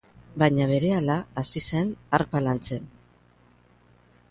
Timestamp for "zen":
1.67-1.93